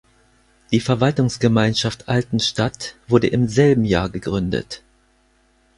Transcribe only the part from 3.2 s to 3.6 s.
im